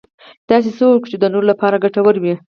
داسې 0.49 0.69
څه 0.77 0.83
وکړه 0.87 1.09
چې 1.11 1.17
د 1.19 1.25
نورو 1.33 1.45
لپاره 1.51 1.81
ګټور 1.83 2.15
وي. 2.23 2.33